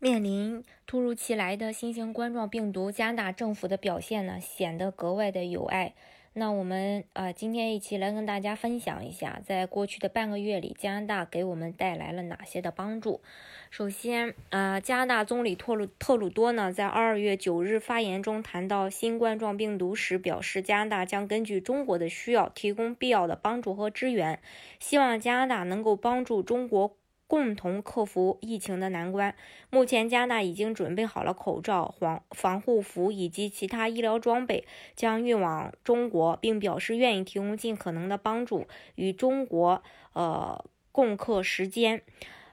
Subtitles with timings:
[0.00, 5.94] 面临突如其来的新型冠状病毒，加拿大政府的表现呢显得格外的有爱。
[6.34, 13.20] 那我们呃今天一起来跟大家分享一下，在过去的半个月里，加拿大给我们带来了哪些的帮助。
[13.70, 24.38] 首先，呃，加拿大总理特鲁特鲁多呢在二月九日发言中谈到新冠状病毒时，表示加拿大将根据中国的需要提供必要的帮助和支援，
[24.78, 26.94] 希望加拿大能够帮助中国。
[27.28, 29.36] 共同克服疫情的难关。
[29.70, 34.64] 目前，加拿大已经准备好了口罩、防防护服以及其他医疗装备，
[34.96, 39.82] 将运往中国，并表示愿意提供尽可能的帮助，与中国
[40.14, 42.02] 呃共克时艰。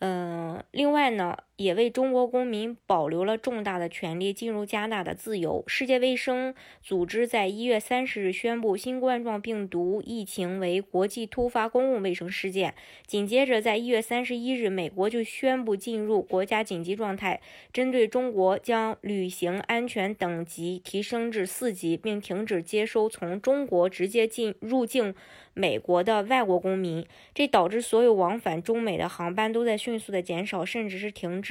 [0.00, 5.64] 嗯，另外呢，也为中国公民保留了重大的权利进入加拿大的自由。
[5.66, 12.74] 世界卫生组织在一月三十日宣布新冠状病毒疫情为国际突发公共卫生事件。
[13.06, 17.40] 紧接着，在一月三十一日，美国就宣布进入国家紧急状态，
[17.72, 25.14] 针对中国将旅行安全等级提升至四级，并停止接收从中国直接进入境
[25.54, 27.06] 美国的外国公民。
[27.32, 29.76] 这导致所有往返中美的航班都在。
[29.86, 31.45] 迅速的减少，甚至是停止。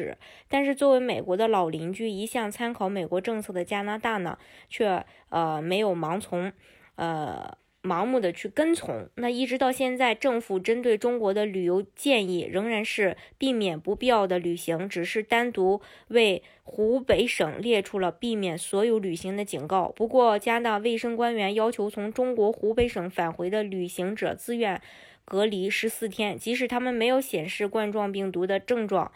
[0.47, 4.37] 但是，作为美国的老邻居，一向参考美国政策的加拿大呢，
[4.69, 6.51] 却呃没有盲从，
[6.95, 7.57] 呃。
[7.85, 19.93] 盲目的去跟从，那一直到现在，政府针对中国的旅游建议仍然是避免不必要的旅行，只是单独为湖北省列出了避免所有旅行的警告。
[19.95, 24.81] 不过，加拿大卫生官员要求从中国湖北省返回的旅行者自愿
[25.23, 29.11] 隔离十四天，即使他们没有显示冠状病毒的症状，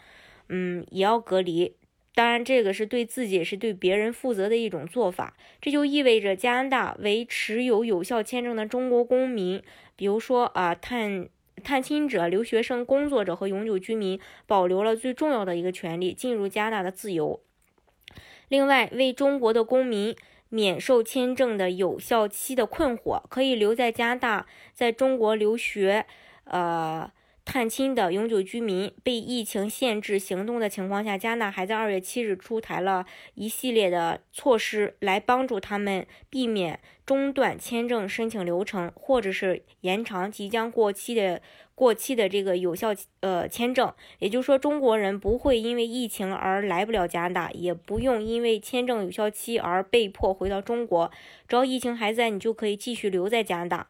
[0.52, 1.76] 嗯，也要隔离。
[2.12, 5.36] 当然，这个是对自己也是对别人负责的一种做法。
[5.60, 9.62] 这就意味着加拿大为持有有效签证的中国公民，
[9.94, 11.28] 比如说啊探
[11.62, 17.40] 探亲者、留学生、工作者和永久居民，保留了最重要的一个权利——进入加拿大的自由。
[18.48, 20.16] 另外，为中国的公民
[20.48, 26.04] 免受签证的有效期的困惑，可以留在加拿大，在中国留学，
[26.44, 27.10] 呃。
[27.44, 41.42] 探亲的永久居民被疫情限制行动的情况下，加拿大还在二月七日出台了一系列的措施，来帮助他们避免中断签证申请流程，或者是延长即将过期的
[41.74, 43.92] 过期的这个有效呃签证。
[44.20, 51.10] 也就是说，中国人不会因为疫情而来不了加拿大，也不用因为签证有效期而被迫回到中国。
[51.48, 53.88] 只要疫情还在，你就可以继续留在加拿大。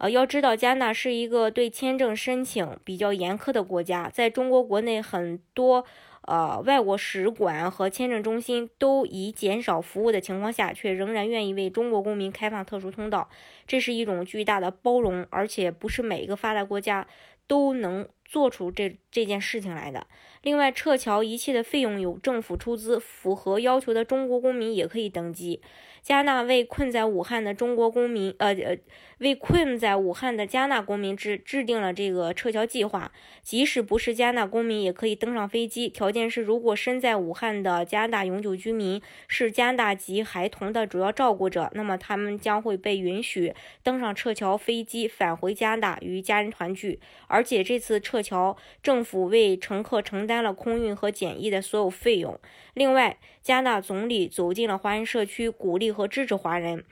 [0.00, 5.84] 呃，要知道加纳是一个对签证申请比较严苛的国家，在中国国内很多
[6.22, 13.28] 呃外国使馆和签证中心都以减少服务的情况下，却仍然愿意为中国公民开放特殊通道，
[13.66, 17.06] 这是一种巨大的包容，而且不是每一个发达国家
[17.50, 20.06] 都能做出这这件事情来的。
[20.42, 25.60] 另外，撤侨一切的费用由政府出资，符合要求的中国公民也可以登记。
[26.00, 28.78] 加纳为困在武汉的中国公民，呃呃，
[29.18, 33.12] 为困在武汉的加纳公民制制定了这个撤侨计划。
[33.42, 35.90] 即使不是加纳公民，也可以登上飞机。
[35.90, 46.98] 条件是，如果身在武汉的加拿大永久居民是加拿大籍孩童的主要照顾者，那么他们将会被允许登上撤侨飞机返回加拿大与家人团聚。
[47.26, 52.38] 而而且这次撤侨，政府为乘客承担了空运和检疫的所有费用。
[52.74, 56.84] 另外，加拿大总理走进了华人社区，鼓励和支持华人。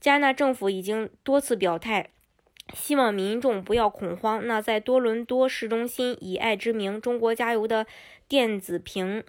[0.00, 2.10] 加拿大政府已经多次表态，
[2.74, 4.46] 希望民众不要恐慌。
[4.46, 7.84] 那在多伦多市中心以爱之名“中国加油”的
[8.28, 9.24] 电子屏，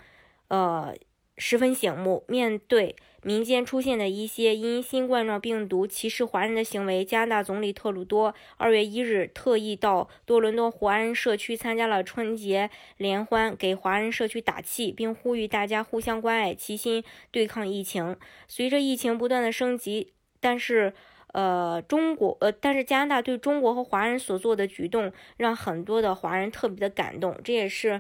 [0.49, 0.93] 呃。
[1.39, 2.23] 十分醒目。
[2.27, 18.15] 面对民间出现的一些因新冠状病毒歧视华人的行为，加拿大总理特鲁多二月一日特意到多伦多华人社区参加了春节联欢，给华人社区打气，并呼吁大家互相关爱，齐心对抗疫情。
[18.47, 20.93] 随着疫情不断的升级，但是，
[21.33, 27.37] 呃，中国，呃，但是加拿大对中国和华人所做的举动，让很多的华人特别的感动。
[27.43, 27.99] 这也是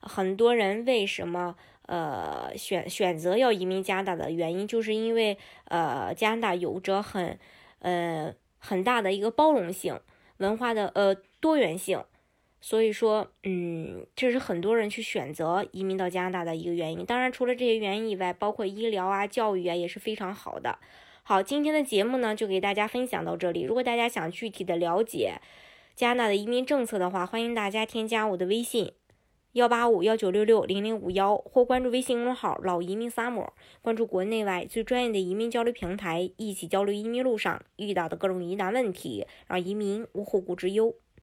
[0.00, 1.56] 很多人为什么。
[1.86, 7.36] 呃，选选择要移民加拿大的原因，就是因为呃，加拿大有着很
[7.80, 9.98] 呃很大的一个包容性，
[10.36, 12.04] 文化的呃多元性，
[12.60, 17.04] 所以说，嗯，这是很多人去选择移民到加拿大的一个原因。
[17.04, 20.78] 当然，除了这些原因以外，包括医疗啊、教育啊也是非常好的。
[21.24, 23.62] 好，今天的节目呢就给大家分享到这里。
[23.62, 25.40] 如果大家想具体的了解
[25.96, 28.92] 加拿大的移民政策的话，欢迎大家添加我的微信
[29.54, 33.52] 幺八五幺九六六零零五幺，或关注微信公众号“老移民萨摩
[33.82, 40.94] 关注国内外最专业的移民交流平台，一起交流移民路上遇到的各种疑难问题，让移民无后顾之忧。